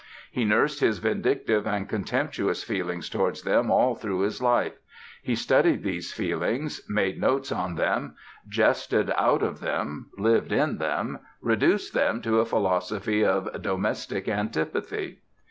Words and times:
He 0.31 0.45
nursed 0.45 0.79
his 0.79 0.97
vindictive 0.97 1.67
and 1.67 1.87
contemptuous 1.87 2.63
feelings 2.63 3.07
towards 3.07 3.43
them 3.43 3.69
all 3.69 3.93
through 3.93 4.21
his 4.21 4.41
life; 4.41 4.73
he 5.21 5.35
studied 5.35 5.83
these 5.83 6.11
feelings, 6.11 6.81
made 6.89 7.21
notes 7.21 7.51
on 7.51 7.75
them, 7.75 8.15
jested 8.49 9.13
out 9.15 9.43
of 9.43 9.59
them, 9.59 10.07
lived 10.17 10.51
in 10.51 10.79
them, 10.79 11.19
reduced 11.39 11.93
them 11.93 12.19
to 12.23 12.39
a 12.39 12.45
philosophy 12.45 13.23
of 13.23 13.61
domestic 13.61 14.27
antipathy. 14.27 15.19